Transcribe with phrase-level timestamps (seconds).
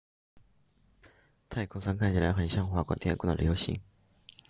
[1.47, 3.79] 太空舱看起来很像划过天空的流星